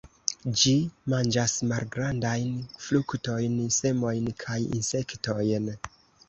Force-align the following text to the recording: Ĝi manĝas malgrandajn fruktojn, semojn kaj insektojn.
Ĝi 0.59 0.71
manĝas 1.13 1.51
malgrandajn 1.71 2.55
fruktojn, 2.87 3.59
semojn 3.77 4.33
kaj 4.45 4.57
insektojn. 4.79 5.71